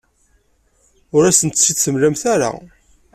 Ur 1.15 1.23
asent-tt-id-temlam 1.29 2.15
ara. 2.33 2.51